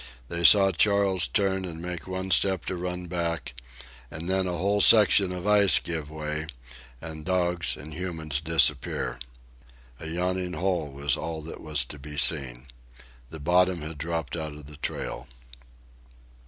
They 0.29 0.43
saw 0.43 0.71
Charles 0.71 1.27
turn 1.27 1.63
and 1.63 1.79
make 1.79 2.07
one 2.07 2.31
step 2.31 2.65
to 2.65 2.75
run 2.75 3.05
back, 3.05 3.53
and 4.09 4.27
then 4.27 4.47
a 4.47 4.57
whole 4.57 4.81
section 4.81 5.31
of 5.31 5.45
ice 5.45 5.77
give 5.77 6.09
way 6.09 6.47
and 6.99 7.23
dogs 7.23 7.75
and 7.77 7.93
humans 7.93 8.41
disappear. 8.41 9.19
A 9.99 10.07
yawning 10.07 10.53
hole 10.53 10.89
was 10.91 11.15
all 11.15 11.43
that 11.43 11.61
was 11.61 11.85
to 11.85 11.99
be 11.99 12.17
seen. 12.17 12.65
The 13.29 13.39
bottom 13.39 13.83
had 13.83 13.99
dropped 13.99 14.35
out 14.35 14.53
of 14.53 14.65
the 14.65 14.77
trail. 14.77 15.27